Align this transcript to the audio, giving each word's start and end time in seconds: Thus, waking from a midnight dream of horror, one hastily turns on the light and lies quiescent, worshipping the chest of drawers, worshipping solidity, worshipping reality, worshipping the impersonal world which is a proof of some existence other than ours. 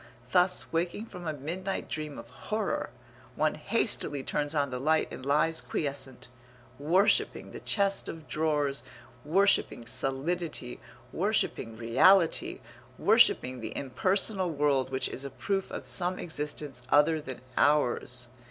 Thus, 0.31 0.73
waking 0.73 1.05
from 1.05 1.27
a 1.27 1.33
midnight 1.33 1.87
dream 1.87 2.17
of 2.17 2.27
horror, 2.31 2.89
one 3.35 3.53
hastily 3.53 4.23
turns 4.23 4.55
on 4.55 4.71
the 4.71 4.79
light 4.79 5.11
and 5.13 5.23
lies 5.23 5.61
quiescent, 5.61 6.27
worshipping 6.79 7.51
the 7.51 7.59
chest 7.59 8.09
of 8.09 8.27
drawers, 8.27 8.81
worshipping 9.23 9.85
solidity, 9.85 10.79
worshipping 11.13 11.77
reality, 11.77 12.61
worshipping 12.97 13.59
the 13.59 13.77
impersonal 13.77 14.49
world 14.49 14.89
which 14.89 15.07
is 15.07 15.23
a 15.23 15.29
proof 15.29 15.69
of 15.69 15.85
some 15.85 16.17
existence 16.17 16.81
other 16.89 17.21
than 17.21 17.41
ours. 17.55 18.25